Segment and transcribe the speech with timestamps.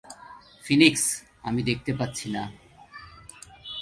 [0.63, 1.03] Phoenix,
[1.43, 2.43] আমি দেখতে পাচ্ছি না।